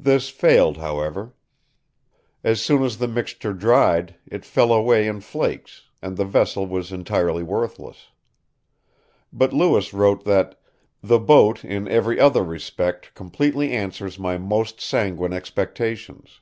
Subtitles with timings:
[0.00, 1.32] This failed, however.
[2.42, 6.90] As soon as the mixture dried, it fell away in flakes, and the vessel was
[6.90, 8.08] entirely worthless.
[9.32, 10.60] But Lewis wrote that
[11.04, 16.40] "the boat in every other rispect completely answers my most sanguine expectations"!